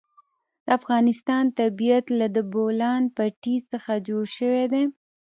د 0.65 0.67
افغانستان 0.79 1.43
طبیعت 1.59 2.05
له 2.19 2.27
د 2.35 2.37
بولان 2.53 3.01
پټي 3.15 3.55
څخه 3.71 3.91
جوړ 4.07 4.23
شوی 4.37 4.63
دی. 4.73 4.83